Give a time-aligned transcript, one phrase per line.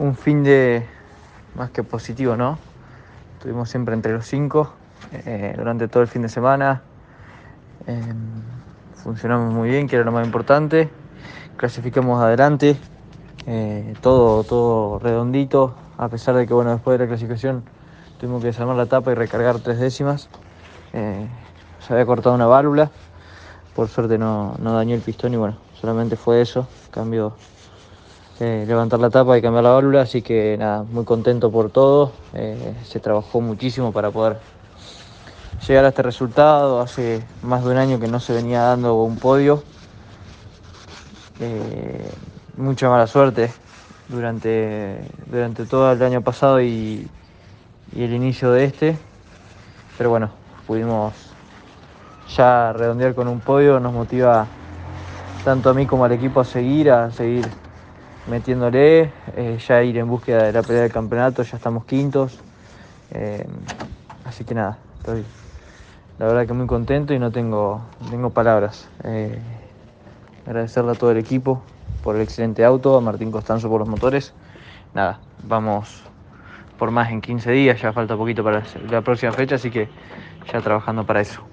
[0.00, 0.82] un fin de
[1.54, 2.58] más que positivo, ¿no?
[3.36, 4.72] Estuvimos siempre entre los cinco
[5.12, 6.82] eh, durante todo el fin de semana.
[7.86, 8.06] Em,
[8.94, 10.88] funcionamos muy bien, que era lo más importante.
[11.58, 12.78] Clasificamos adelante,
[13.46, 17.62] eh, todo, todo redondito, a pesar de que bueno, después de la clasificación
[18.18, 20.30] tuvimos que desarmar la tapa y recargar tres décimas.
[20.94, 21.26] Eh,
[21.86, 22.90] se había cortado una válvula,
[23.76, 27.34] por suerte no, no dañó el pistón y bueno, solamente fue eso, cambio
[28.40, 32.12] eh, levantar la tapa y cambiar la válvula, así que nada, muy contento por todo.
[32.32, 34.38] Eh, se trabajó muchísimo para poder
[35.68, 36.80] llegar a este resultado.
[36.80, 39.62] Hace más de un año que no se venía dando un podio.
[41.38, 42.10] Eh,
[42.56, 43.52] mucha mala suerte
[44.08, 47.06] durante, durante todo el año pasado y,
[47.94, 48.98] y el inicio de este.
[49.98, 50.30] Pero bueno,
[50.66, 51.12] pudimos
[52.34, 54.46] ya redondear con un podio, nos motiva
[55.44, 57.46] tanto a mí como al equipo a seguir, a seguir
[58.30, 62.38] metiéndole, eh, ya ir en búsqueda de la pelea del campeonato, ya estamos quintos.
[63.12, 63.44] Eh,
[64.24, 65.24] así que nada, estoy
[66.20, 68.88] la verdad que muy contento y no tengo, tengo palabras.
[69.04, 69.38] Eh,
[70.46, 71.62] agradecerle a todo el equipo
[72.04, 74.34] por el excelente auto, a Martín Costanzo por los motores.
[74.92, 76.02] Nada, vamos
[76.78, 79.88] por más en 15 días, ya falta poquito para la próxima fecha, así que
[80.52, 81.49] ya trabajando para eso.